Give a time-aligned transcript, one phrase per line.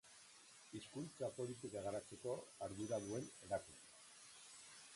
[0.77, 2.35] Hizkuntza politika garatzeko
[2.69, 4.05] ardura duen erakundea.